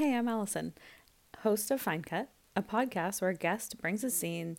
[0.00, 0.72] Hey, I'm Alyson,
[1.40, 4.56] host of Fine Cut, a podcast where a guest brings a scene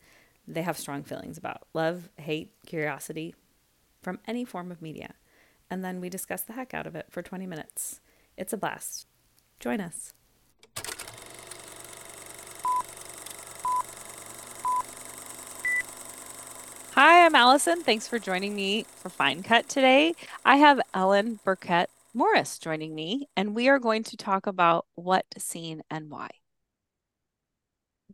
[0.47, 3.33] they have strong feelings about love, hate, curiosity
[4.03, 5.15] from any form of media.
[5.67, 8.01] And then we discuss the heck out of it for 20 minutes.
[8.37, 9.07] It's a blast.
[9.59, 10.13] Join us.
[16.91, 17.81] Hi, I'm Alyson.
[17.81, 20.13] Thanks for joining me for Fine Cut today.
[20.45, 25.25] I have Ellen Birkett Morris joining me, and we are going to talk about what
[25.37, 26.27] scene and why.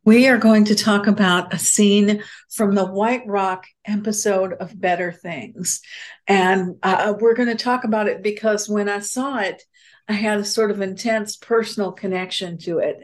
[0.06, 5.12] We are going to talk about a scene from the White Rock episode of Better
[5.12, 5.82] Things.
[6.28, 9.64] And uh, we're going to talk about it because when I saw it,
[10.08, 12.98] I had a sort of intense personal connection to it.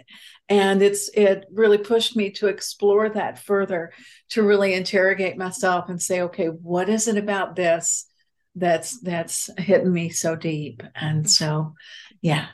[0.48, 3.94] And it's it really pushed me to explore that further,
[4.30, 8.06] to really interrogate myself and say, okay, what is it about this
[8.56, 10.84] that's that's hitting me so deep?
[10.96, 11.28] And mm-hmm.
[11.28, 11.74] so
[12.22, 12.48] yeah,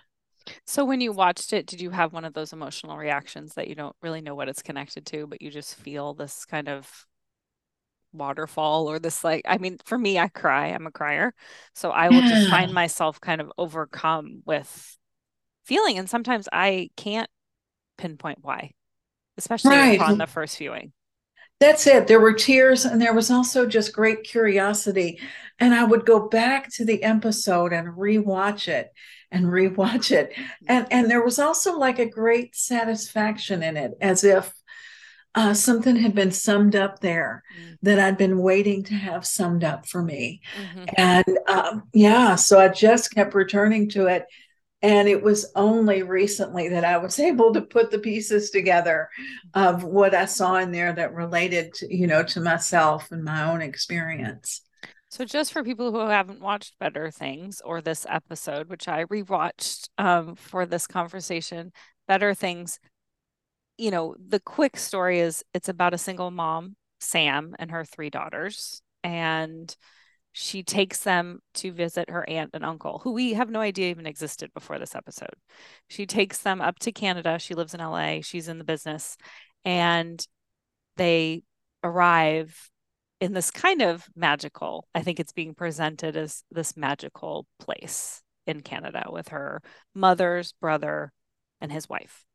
[0.65, 3.75] so when you watched it, did you have one of those emotional reactions that you
[3.75, 7.05] don't really know what it's connected to, but you just feel this kind of
[8.11, 10.67] waterfall or this like I mean, for me, I cry.
[10.67, 11.33] I'm a crier.
[11.75, 14.97] So I will just find myself kind of overcome with
[15.65, 15.97] feeling.
[15.97, 17.29] And sometimes I can't
[17.97, 18.71] pinpoint why,
[19.37, 19.99] especially right.
[19.99, 20.93] on the first viewing.
[21.59, 22.07] That's it.
[22.07, 25.19] There were tears and there was also just great curiosity.
[25.59, 28.93] And I would go back to the episode and rewatch it
[29.31, 30.33] and rewatch it.
[30.67, 34.53] And and there was also like a great satisfaction in it, as if
[35.35, 37.73] uh, something had been summed up there mm-hmm.
[37.83, 40.41] that I'd been waiting to have summed up for me.
[40.59, 40.85] Mm-hmm.
[40.97, 44.25] And um, yeah, so I just kept returning to it.
[44.81, 49.09] And it was only recently that I was able to put the pieces together
[49.53, 53.51] of what I saw in there that related to, you know, to myself and my
[53.51, 54.61] own experience.
[55.11, 59.89] So, just for people who haven't watched Better Things or this episode, which I rewatched
[59.97, 61.71] um, for this conversation,
[62.07, 62.79] Better Things,
[63.79, 68.11] you know, the quick story is it's about a single mom, Sam, and her three
[68.11, 68.83] daughters.
[69.03, 69.75] And
[70.39, 74.05] she takes them to visit her aunt and uncle, who we have no idea even
[74.05, 75.33] existed before this episode.
[75.89, 77.37] She takes them up to Canada.
[77.39, 79.17] She lives in LA, she's in the business.
[79.65, 80.25] And
[80.95, 81.43] they
[81.83, 82.69] arrive
[83.19, 88.61] in this kind of magical, I think it's being presented as this magical place in
[88.61, 89.61] Canada with her
[89.93, 91.11] mother's brother
[91.59, 92.25] and his wife.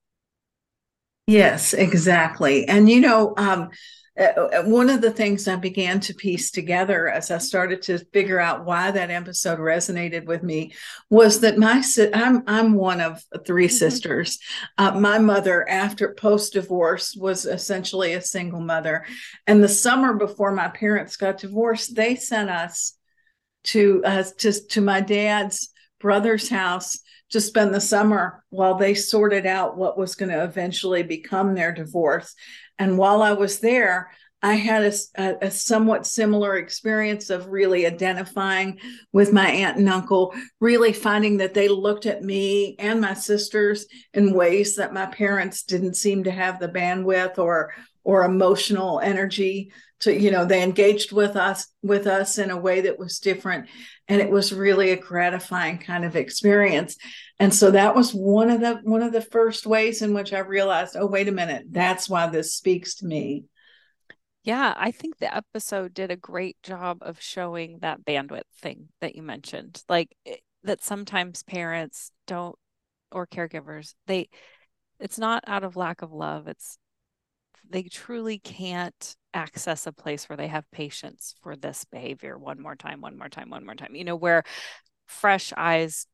[1.27, 2.69] Yes, exactly.
[2.69, 3.71] And you know, um,
[4.19, 7.99] uh, uh, one of the things I began to piece together as I started to
[8.13, 10.73] figure out why that episode resonated with me
[11.11, 11.83] was that my
[12.15, 13.73] I'm I'm one of 3 mm-hmm.
[13.73, 14.39] sisters.
[14.79, 19.05] Uh, my mother, after post divorce, was essentially a single mother,
[19.49, 22.97] and the summer before my parents got divorced, they sent us
[23.65, 25.71] to uh, to to my dad's
[26.05, 26.99] brother's house
[27.31, 31.73] to spend the summer while they sorted out what was going to eventually become their
[31.73, 32.35] divorce.
[32.79, 34.11] And while I was there,
[34.43, 34.85] I had
[35.17, 38.81] a, a, somewhat similar experience of really identifying
[39.15, 43.87] with my aunt and uncle, really finding that they looked at me and my sisters
[44.13, 47.73] in ways that my parents didn't seem to have the bandwidth or
[48.07, 49.73] or emotional energy
[50.05, 53.69] to you know they engaged with us with us in a way that was different.
[54.07, 56.97] And it was really a gratifying kind of experience.
[57.39, 60.39] And so that was one of the one of the first ways in which i
[60.39, 63.45] realized oh wait a minute that's why this speaks to me.
[64.43, 69.17] Yeah i think the episode did a great job of showing that bandwidth thing that
[69.17, 69.83] you mentioned.
[69.89, 72.57] Like eh, that sometimes parents don't
[73.13, 74.29] or caregivers they
[74.99, 76.79] it's not out of lack of love it's
[77.69, 82.77] they truly can't access a place where they have patience for this behavior one more
[82.77, 84.45] time one more time one more time you know where
[85.07, 86.07] fresh eyes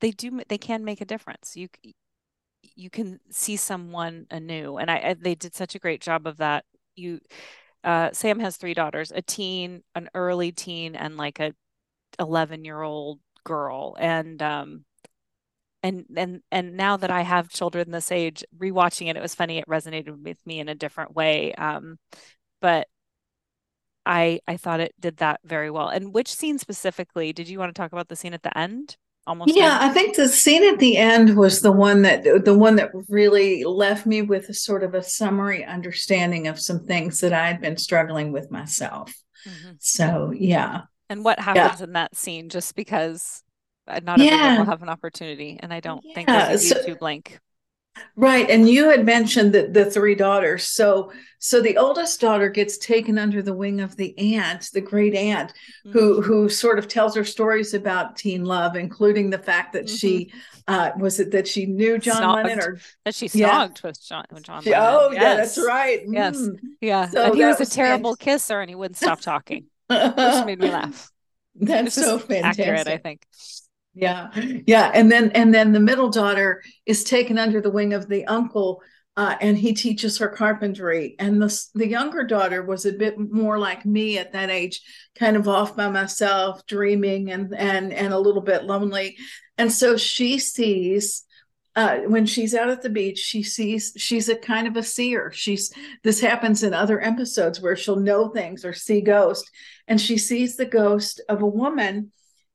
[0.00, 1.56] they do they can make a difference.
[1.56, 1.68] You
[2.62, 6.38] you can see someone anew and I, I they did such a great job of
[6.38, 6.64] that.
[6.96, 7.20] You
[7.84, 11.54] uh, sam has three daughters a teen an early teen and like a
[12.20, 14.84] 11 year old girl and um
[15.82, 19.58] and and and now that I have children this age, rewatching it, it was funny.
[19.58, 21.54] It resonated with me in a different way.
[21.54, 21.98] Um,
[22.60, 22.88] but
[24.04, 25.88] I I thought it did that very well.
[25.88, 28.08] And which scene specifically did you want to talk about?
[28.08, 28.96] The scene at the end,
[29.26, 29.54] almost.
[29.54, 29.78] Yeah?
[29.80, 33.64] I think the scene at the end was the one that the one that really
[33.64, 37.60] left me with a sort of a summary understanding of some things that I had
[37.60, 39.14] been struggling with myself.
[39.46, 39.72] Mm-hmm.
[39.78, 40.82] So yeah.
[41.10, 41.84] And what happens yeah.
[41.84, 42.48] in that scene?
[42.48, 43.42] Just because
[44.02, 44.32] not yeah.
[44.32, 46.14] everyone will have an opportunity, and I don't yeah.
[46.14, 47.40] think there's a YouTube so, link.
[48.16, 48.48] Right.
[48.50, 50.64] And you had mentioned that the three daughters.
[50.64, 55.14] So so the oldest daughter gets taken under the wing of the aunt, the great
[55.14, 55.52] aunt,
[55.86, 55.92] mm-hmm.
[55.92, 59.94] who who sort of tells her stories about teen love, including the fact that mm-hmm.
[59.94, 60.32] she
[60.66, 62.44] uh was it that she knew John snogged.
[62.44, 63.68] Lennon or that she snogged yeah.
[63.84, 64.80] with John with John Lennon.
[64.80, 65.22] Oh yes.
[65.22, 66.00] yeah, that's right.
[66.06, 66.36] Yes.
[66.36, 66.58] Mm.
[66.80, 67.08] Yeah.
[67.08, 68.24] So and he was a terrible fantastic.
[68.24, 69.66] kisser and he wouldn't stop talking.
[69.88, 69.98] Which
[70.46, 71.10] made me laugh.
[71.60, 72.66] That's so fantastic.
[72.66, 73.26] Accurate, I think
[73.98, 74.30] yeah
[74.66, 78.24] yeah and then and then the middle daughter is taken under the wing of the
[78.26, 78.80] uncle
[79.16, 83.58] uh, and he teaches her carpentry and the, the younger daughter was a bit more
[83.58, 84.80] like me at that age
[85.18, 89.16] kind of off by myself dreaming and and and a little bit lonely
[89.58, 91.24] and so she sees
[91.74, 95.30] uh, when she's out at the beach, she sees she's a kind of a seer.
[95.32, 95.72] She's
[96.02, 99.48] this happens in other episodes where she'll know things or see ghosts,
[99.86, 102.10] and she sees the ghost of a woman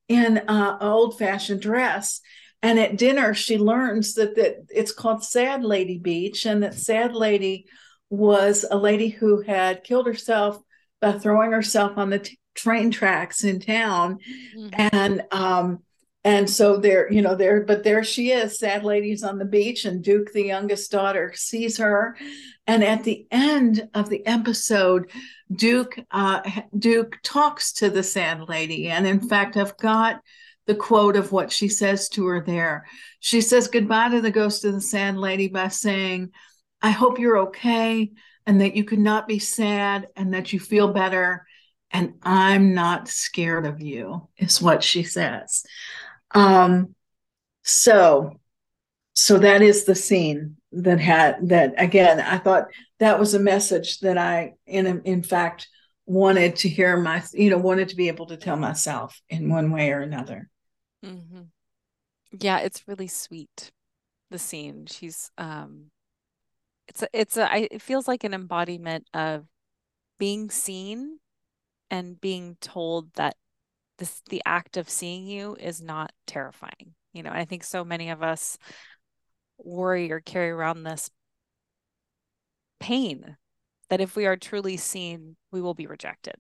[0.08, 2.22] in an old fashioned dress.
[2.62, 7.14] And at dinner, she learns that, that it's called Sad Lady Beach, and that Sad
[7.14, 7.66] Lady
[8.10, 10.60] was a lady who had killed herself
[11.02, 14.20] by throwing herself on the t- train tracks in town.
[14.56, 14.88] Mm-hmm.
[14.94, 15.84] And um,
[16.24, 19.84] and so there, you know, there, but there she is, sad lady's on the beach,
[19.84, 22.16] and Duke, the youngest daughter, sees her.
[22.66, 25.12] And at the end of the episode,
[25.54, 26.42] Duke uh,
[26.78, 30.22] Duke talks to the sad lady, and in fact, I've got
[30.66, 32.86] the quote of what she says to her there.
[33.20, 36.32] She says goodbye to the ghost of the sad lady by saying,
[36.82, 38.12] "I hope you're okay,
[38.46, 41.46] and that you could not be sad, and that you feel better."
[41.92, 45.64] And I'm not scared of you, is what she says.
[46.34, 46.96] Um,
[47.64, 48.40] so,
[49.14, 52.20] so that is the scene that had that again.
[52.20, 52.66] I thought
[53.00, 55.68] that was a message that I, in in fact,
[56.06, 59.72] wanted to hear my, you know, wanted to be able to tell myself in one
[59.72, 60.50] way or another.
[61.06, 61.44] Mm-hmm.
[62.40, 63.72] Yeah, it's really sweet.
[64.32, 64.88] The scene.
[64.88, 65.92] She's um,
[66.88, 67.52] it's a, it's a.
[67.52, 69.46] I, it feels like an embodiment of
[70.18, 71.20] being seen
[71.92, 73.36] and being told that
[73.98, 78.10] this the act of seeing you is not terrifying you know i think so many
[78.10, 78.58] of us
[79.58, 81.10] worry or carry around this
[82.80, 83.38] pain
[83.90, 86.36] that if we are truly seen we will be rejected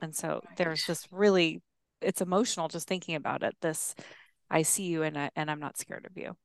[0.00, 1.60] and so there's this really
[2.00, 3.94] it's emotional just thinking about it this
[4.50, 6.36] i see you and I, and i'm not scared of you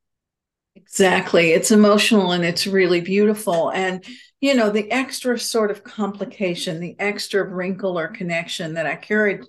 [0.76, 1.52] Exactly.
[1.52, 3.70] It's emotional and it's really beautiful.
[3.70, 4.04] And,
[4.42, 9.42] you know, the extra sort of complication, the extra wrinkle or connection that I carried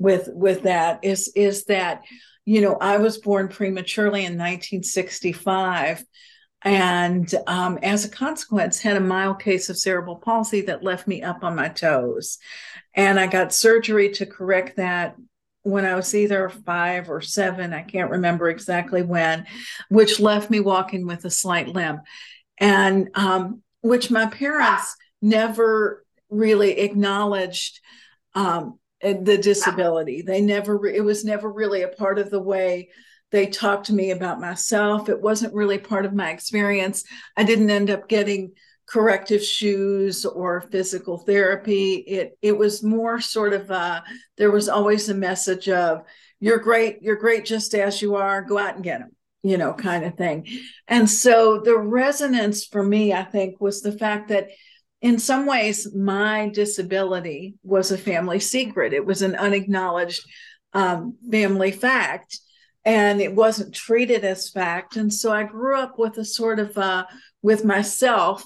[0.00, 2.02] with with that is is that
[2.44, 6.02] you know I was born prematurely in 1965
[6.62, 11.22] and um, as a consequence had a mild case of cerebral palsy that left me
[11.22, 12.38] up on my toes.
[12.94, 15.16] And I got surgery to correct that
[15.62, 19.46] when I was either five or seven, I can't remember exactly when,
[19.88, 22.02] which left me walking with a slight limp,
[22.58, 27.80] and um, which my parents never really acknowledged
[28.34, 30.22] um, the disability.
[30.22, 32.90] They never, it was never really a part of the way
[33.30, 35.08] they talked to me about myself.
[35.08, 37.04] It wasn't really part of my experience.
[37.36, 38.52] I didn't end up getting
[38.86, 41.94] corrective shoes or physical therapy.
[41.94, 44.00] It it was more sort of uh
[44.36, 46.02] there was always a message of
[46.40, 49.74] you're great, you're great just as you are, go out and get them, you know,
[49.74, 50.48] kind of thing.
[50.88, 54.48] And so the resonance for me, I think, was the fact that
[55.02, 58.92] in some ways, my disability was a family secret.
[58.92, 60.22] It was an unacknowledged
[60.72, 62.38] um, family fact,
[62.84, 64.96] and it wasn't treated as fact.
[64.96, 67.04] And so I grew up with a sort of uh,
[67.42, 68.42] with myself.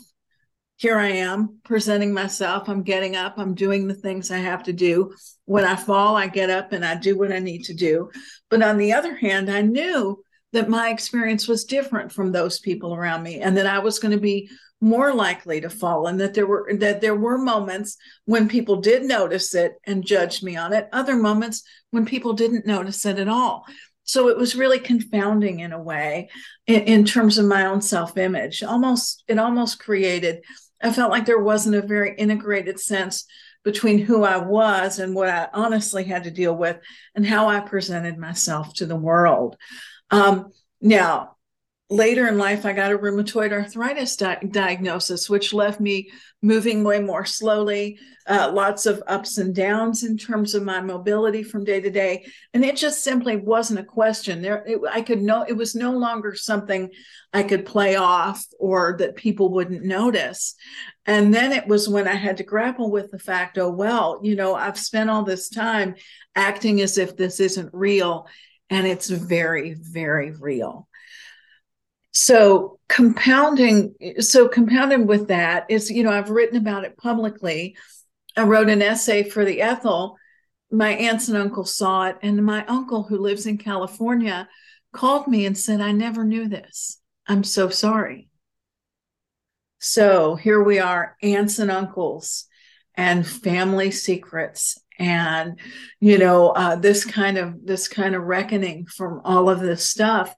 [0.77, 2.69] Here I am presenting myself.
[2.69, 3.35] I'm getting up.
[3.37, 5.13] I'm doing the things I have to do.
[5.45, 8.11] When I fall, I get up and I do what I need to do.
[8.49, 12.95] But on the other hand, I knew that my experience was different from those people
[12.95, 14.49] around me and that I was going to be
[14.85, 19.03] more likely to fall and that there were that there were moments when people did
[19.03, 23.27] notice it and judged me on it other moments when people didn't notice it at
[23.27, 23.65] all.
[24.03, 26.29] So it was really confounding in a way
[26.67, 28.63] in, in terms of my own self-image.
[28.63, 30.43] Almost it almost created
[30.83, 33.25] i felt like there wasn't a very integrated sense
[33.65, 36.77] between who i was and what i honestly had to deal with
[37.15, 39.57] and how i presented myself to the world.
[40.11, 41.34] Um, now
[41.91, 46.11] later in life, I got a rheumatoid arthritis di- diagnosis, which left me
[46.43, 51.43] moving way more slowly, uh, lots of ups and downs in terms of my mobility
[51.43, 52.27] from day to day.
[52.55, 54.41] And it just simply wasn't a question.
[54.41, 56.91] There, it, I could know it was no longer something
[57.33, 60.55] I could play off or that people wouldn't notice.
[61.07, 64.37] And then it was when I had to grapple with the fact, oh, well, you
[64.37, 65.97] know, I've spent all this time
[66.35, 68.27] acting as if this isn't real.
[68.71, 70.89] And it's very, very real.
[72.15, 77.77] So compounding so compounding with that is you know i've written about it publicly.
[78.37, 80.17] I wrote an essay for the ethel.
[80.71, 84.49] My aunts and uncles saw it and my uncle who lives in california
[84.93, 87.01] called me and said i never knew this.
[87.27, 88.29] I'm so sorry.
[89.81, 92.47] So here we are aunts and uncles
[92.95, 95.59] and family secrets and
[95.99, 100.35] you know uh, this kind of this kind of reckoning from all of this stuff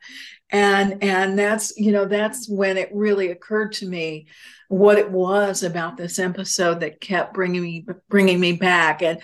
[0.50, 4.26] and and that's you know that's when it really occurred to me
[4.68, 9.20] what it was about this episode that kept bringing me bringing me back and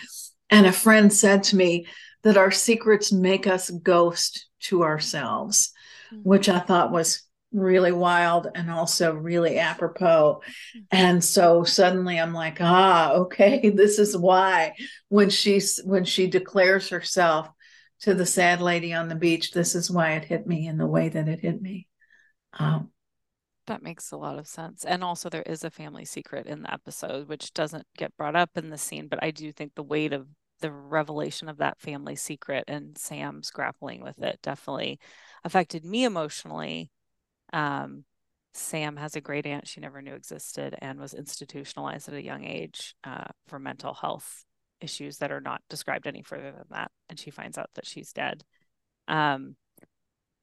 [0.50, 1.87] and a friend said to me
[2.23, 5.73] that our secrets make us ghost to ourselves
[6.12, 6.29] mm-hmm.
[6.29, 10.41] which i thought was really wild and also really apropos
[10.91, 14.75] and so suddenly i'm like ah okay this is why
[15.09, 17.49] when she's when she declares herself
[18.02, 20.87] to the sad lady on the beach, this is why it hit me in the
[20.87, 21.88] way that it hit me.
[22.59, 22.90] Um,
[23.68, 24.85] that makes a lot of sense.
[24.85, 28.50] And also, there is a family secret in the episode, which doesn't get brought up
[28.56, 30.26] in the scene, but I do think the weight of
[30.61, 34.99] the revelation of that family secret and Sam's grappling with it definitely
[35.44, 36.90] affected me emotionally.
[37.52, 38.04] Um,
[38.54, 42.44] Sam has a great aunt she never knew existed and was institutionalized at a young
[42.44, 44.44] age uh, for mental health
[44.83, 48.12] issues that are not described any further than that and she finds out that she's
[48.12, 48.45] dead.
[49.09, 49.57] Um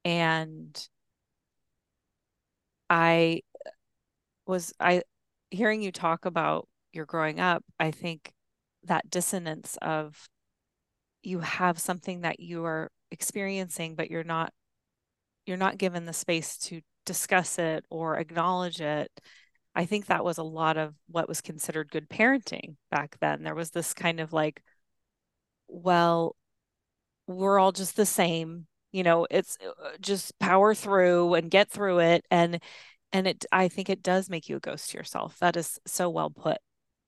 [0.05, 0.87] and
[2.89, 3.41] i
[4.47, 5.01] was i
[5.51, 8.31] hearing you talk about your growing up i think
[8.83, 10.29] that dissonance of
[11.21, 14.53] you have something that you are experiencing but you're not
[15.45, 19.11] you're not given the space to discuss it or acknowledge it
[19.79, 23.43] I think that was a lot of what was considered good parenting back then.
[23.43, 24.61] There was this kind of like,
[25.69, 26.35] well,
[27.27, 31.99] we're all just the same, you know, it's uh, just power through and get through
[31.99, 32.25] it.
[32.29, 32.61] And,
[33.13, 35.39] and it, I think it does make you a ghost to yourself.
[35.39, 36.57] That is so well put.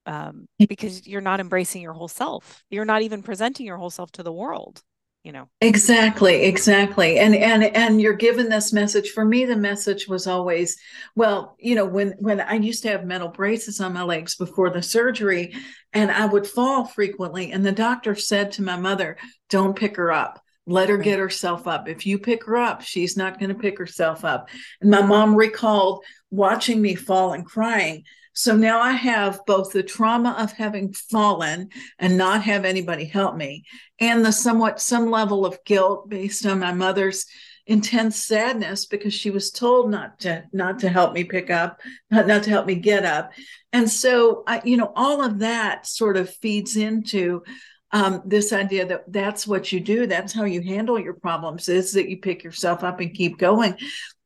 [0.05, 2.63] Um, because you're not embracing your whole self.
[2.69, 4.81] You're not even presenting your whole self to the world
[5.23, 5.47] you know.
[5.59, 7.19] Exactly exactly.
[7.19, 9.09] And and and you're given this message.
[9.11, 10.77] For me the message was always
[11.15, 14.69] well you know when when i used to have metal braces on my legs before
[14.69, 15.53] the surgery
[15.93, 19.17] and i would fall frequently and the doctor said to my mother
[19.49, 20.41] don't pick her up.
[20.67, 21.89] Let her get herself up.
[21.89, 24.49] If you pick her up she's not going to pick herself up.
[24.79, 29.83] And my mom recalled watching me fall and crying so now I have both the
[29.83, 31.69] trauma of having fallen
[31.99, 33.65] and not have anybody help me,
[33.99, 37.25] and the somewhat some level of guilt based on my mother's
[37.67, 42.27] intense sadness because she was told not to not to help me pick up, not,
[42.27, 43.31] not to help me get up.
[43.73, 47.43] And so I, you know, all of that sort of feeds into
[47.91, 51.93] um, this idea that that's what you do, that's how you handle your problems, is
[51.93, 53.77] that you pick yourself up and keep going.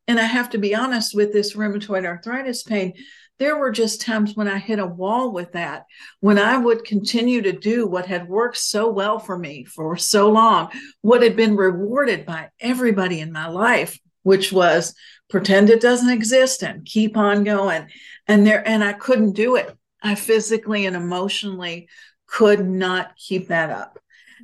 [0.08, 2.94] And I have to be honest with this rheumatoid arthritis pain
[3.38, 5.86] there were just times when I hit a wall with that,
[6.20, 10.30] when I would continue to do what had worked so well for me for so
[10.30, 10.70] long,
[11.02, 14.94] what had been rewarded by everybody in my life, which was
[15.28, 17.88] pretend it doesn't exist and keep on going.
[18.26, 19.76] And there, and I couldn't do it.
[20.02, 21.88] I physically and emotionally
[22.26, 23.98] could not keep that up.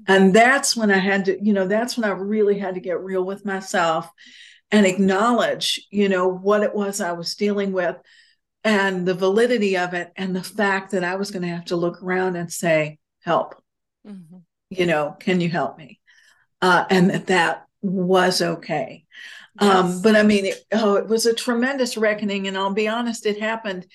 [0.06, 3.00] And that's when I had to, you know, that's when I really had to get
[3.00, 4.10] real with myself
[4.70, 7.96] and acknowledge, you know, what it was I was dealing with
[8.64, 11.76] and the validity of it and the fact that I was going to have to
[11.76, 13.54] look around and say, help,
[14.06, 14.38] mm-hmm.
[14.70, 16.00] you know, can you help me?
[16.60, 19.04] Uh, and that that was okay.
[19.58, 19.76] Um, yes.
[19.96, 22.46] Um, but I mean, it, oh, it was a tremendous reckoning.
[22.46, 23.86] And I'll be honest, it happened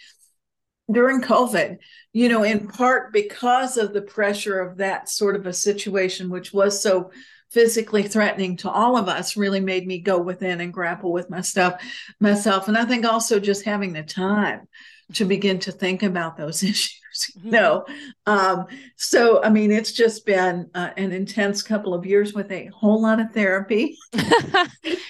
[0.91, 1.77] during COVID,
[2.13, 6.53] you know, in part because of the pressure of that sort of a situation, which
[6.53, 7.11] was so
[7.49, 11.41] physically threatening to all of us really made me go within and grapple with my
[11.41, 11.81] stuff
[12.19, 12.67] myself.
[12.67, 14.67] And i think also just having the time
[15.13, 16.97] to begin to think about those issues
[17.41, 17.85] you know?
[18.25, 22.67] Um, so i mean it's just been uh, an intense couple of years with a
[22.67, 23.97] whole lot of therapy.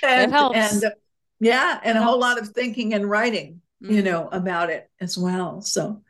[0.04, 0.92] And, and uh,
[1.40, 3.94] yeah and a whole lot of thinking and writing mm-hmm.
[3.94, 6.02] you know about it as well so.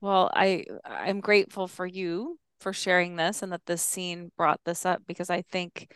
[0.00, 4.86] Well i i'm grateful for you for sharing this and that this scene brought this
[4.86, 5.92] up because I think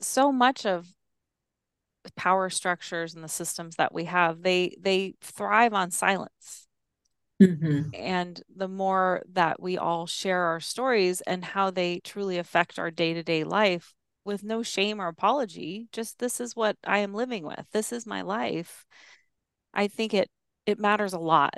[0.00, 0.86] so much of
[2.14, 6.68] power structures and the systems that we have they they thrive on silence.
[7.42, 7.90] Mm-hmm.
[7.92, 12.90] and the more that we all share our stories and how they truly affect our
[12.90, 13.92] day-to-day life
[14.24, 17.64] with no shame or apology just this is what i am living with.
[17.72, 18.84] This is my life.
[19.72, 20.28] I think it
[20.66, 21.54] it matters a lot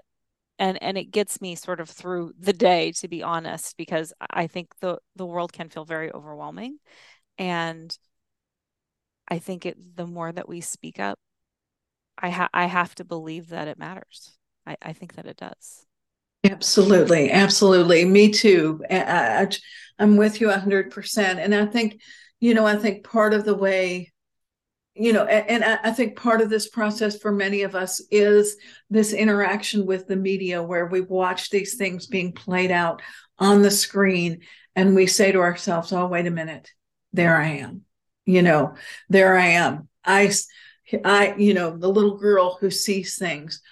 [0.58, 4.46] and and it gets me sort of through the day to be honest because i
[4.46, 6.78] think the the world can feel very overwhelming
[7.38, 7.98] and
[9.28, 11.18] i think it the more that we speak up
[12.18, 14.36] I ha- I have to believe that it matters.
[14.66, 15.86] I, I think that it does.
[16.44, 18.04] Absolutely, absolutely.
[18.04, 18.82] Me too.
[18.90, 19.48] I, I,
[19.98, 21.38] I'm with you hundred percent.
[21.40, 22.00] And I think,
[22.40, 24.12] you know, I think part of the way
[24.98, 28.56] you know, and, I think part of this process for many of us is
[28.90, 33.00] this interaction with the media where we watch these things being played out
[33.38, 34.40] on the screen
[34.74, 36.70] and we say to ourselves, oh, wait a minute,
[37.12, 37.82] there I am.
[38.26, 38.74] You know,
[39.08, 39.88] there I am.
[40.04, 40.32] I,
[41.04, 43.62] I, you know, the little girl who sees things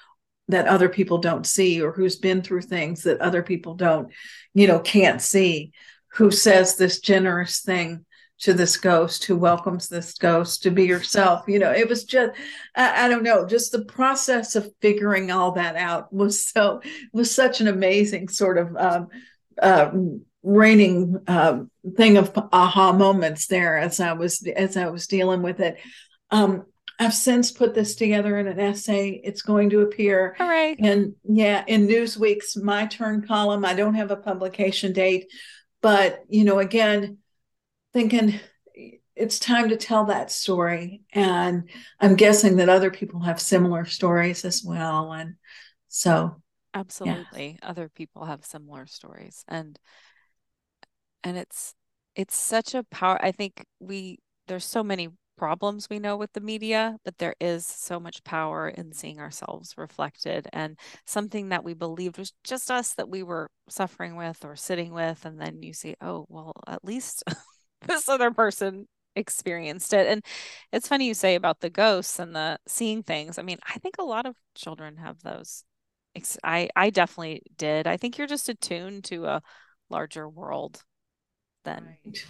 [0.48, 4.12] that other people don't see or who's been through things that other people don't,
[4.54, 5.72] you know, can't see,
[6.12, 8.05] who says this generous thing
[8.38, 12.32] to this ghost who welcomes this ghost to be yourself you know it was just
[12.74, 17.34] I, I, don't know just the process of figuring all that out was so was
[17.34, 19.08] such an amazing sort of um,
[19.60, 19.90] uh,
[20.42, 21.60] raining uh,
[21.96, 25.78] thing of aha moments there as i was as i was dealing with it
[26.30, 26.64] um,
[26.98, 29.20] I've since put this together in an essay.
[29.22, 30.34] It's going to appear.
[30.38, 30.76] Hooray.
[30.78, 33.64] And yeah, in Newsweek's My Turn column.
[33.64, 35.30] I don't have a publication date,
[35.82, 37.18] but you know, again,
[37.96, 38.38] thinking
[39.14, 41.00] it's time to tell that story.
[41.14, 45.14] And I'm guessing that other people have similar stories as well.
[45.14, 45.36] And
[45.88, 46.42] so
[46.74, 47.68] absolutely yeah.
[47.70, 49.44] other people have similar stories.
[49.48, 49.78] And
[51.24, 51.74] and it's
[52.14, 56.40] it's such a power I think we there's so many problems we know with the
[56.40, 61.74] media, but there is so much power in seeing ourselves reflected and something that we
[61.74, 65.24] believed was just us that we were suffering with or sitting with.
[65.24, 67.22] And then you see, oh, well, at least
[67.88, 70.06] this other person experienced it.
[70.06, 70.24] And
[70.72, 73.38] it's funny you say about the ghosts and the seeing things.
[73.38, 75.64] I mean, I think a lot of children have those.
[76.42, 77.86] I I definitely did.
[77.86, 79.42] I think you're just attuned to a
[79.90, 80.82] larger world
[81.64, 82.24] than right.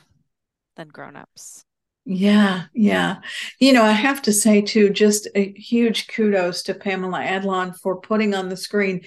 [0.77, 1.65] than grown-ups.
[2.05, 3.17] Yeah, yeah.
[3.61, 8.01] You know, I have to say too, just a huge kudos to Pamela Adlon for
[8.01, 9.03] putting on the screen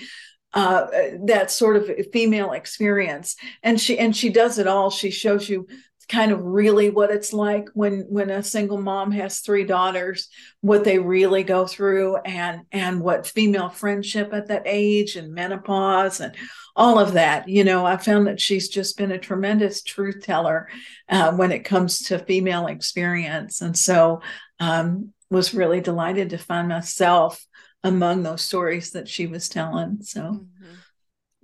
[0.54, 0.88] uh,
[1.26, 4.90] that sort of female experience, and she and she does it all.
[4.90, 5.68] She shows you
[6.10, 10.28] kind of really what it's like when when a single mom has three daughters
[10.62, 16.20] what they really go through and and what female friendship at that age and menopause
[16.20, 16.36] and
[16.76, 17.48] all of that.
[17.48, 20.68] You know i found that she's just been a tremendous truth teller
[21.08, 23.62] uh, when it comes to female experience.
[23.62, 24.22] And so
[24.60, 27.46] um, was really delighted to find myself
[27.84, 30.22] among those stories that she was telling so.
[30.22, 30.74] Mm-hmm.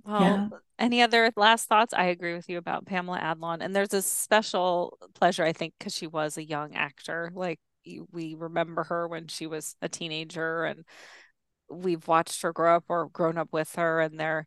[0.04, 1.94] well yeah any other last thoughts?
[1.94, 3.58] I agree with you about Pamela Adlon.
[3.60, 7.30] And there's a special pleasure, I think, because she was a young actor.
[7.34, 7.60] Like
[8.12, 10.84] we remember her when she was a teenager and
[11.70, 14.46] we've watched her grow up or grown up with her and they're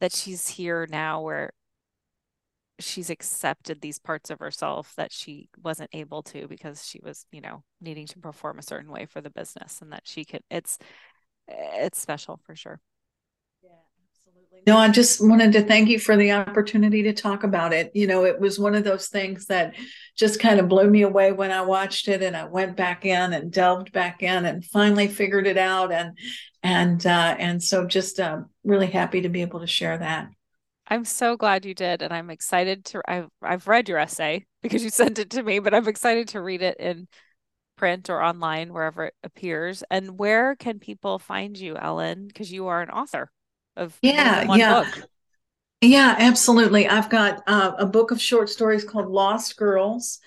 [0.00, 1.52] that she's here now where
[2.78, 7.40] she's accepted these parts of herself that she wasn't able to because she was you
[7.40, 10.78] know needing to perform a certain way for the business and that she could it's
[11.48, 12.80] it's special for sure
[14.66, 17.90] no, I just wanted to thank you for the opportunity to talk about it.
[17.94, 19.74] You know, it was one of those things that
[20.16, 23.32] just kind of blew me away when I watched it and I went back in
[23.32, 26.16] and delved back in and finally figured it out and
[26.62, 30.28] and uh and so just uh, really happy to be able to share that.
[30.88, 34.84] I'm so glad you did and I'm excited to I've I've read your essay because
[34.84, 37.08] you sent it to me, but I'm excited to read it in
[37.76, 39.82] print or online wherever it appears.
[39.90, 42.26] And where can people find you, Ellen?
[42.26, 43.30] Because you are an author
[43.76, 44.82] of yeah yeah.
[44.82, 45.08] book.
[45.80, 46.88] yeah absolutely.
[46.88, 50.18] I've got uh, a book of short stories called lost girls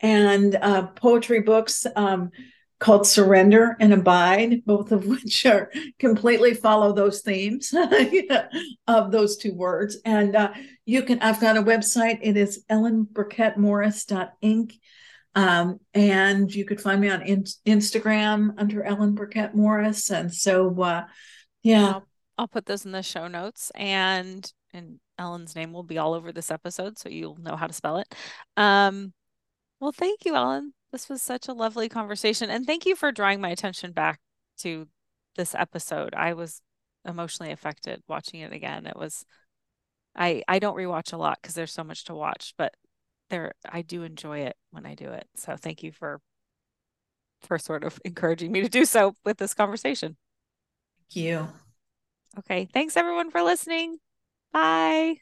[0.00, 2.30] and uh, poetry books um,
[2.78, 7.72] called surrender and abide both of which are completely follow those themes
[8.86, 9.98] of those two words.
[10.04, 10.52] And uh,
[10.84, 12.18] you can i've got a website.
[12.22, 14.72] It is ellenbirkettmorris.ink
[15.34, 20.10] um, and you could find me on in- instagram under ellen birkett morris.
[20.10, 21.04] And so uh,
[21.62, 22.00] yeah
[22.38, 26.32] I'll put those in the show notes and and Ellen's name will be all over
[26.32, 28.14] this episode so you'll know how to spell it.
[28.56, 29.12] Um
[29.80, 30.74] well thank you Ellen.
[30.92, 34.20] This was such a lovely conversation and thank you for drawing my attention back
[34.58, 34.88] to
[35.36, 36.14] this episode.
[36.14, 36.60] I was
[37.04, 38.86] emotionally affected watching it again.
[38.86, 39.24] It was
[40.14, 42.74] I I don't rewatch a lot because there's so much to watch, but
[43.30, 45.26] there I do enjoy it when I do it.
[45.36, 46.20] So thank you for
[47.42, 50.16] for sort of encouraging me to do so with this conversation.
[50.98, 51.48] Thank you.
[52.38, 52.66] Okay.
[52.72, 53.98] Thanks everyone for listening.
[54.52, 55.16] Bye.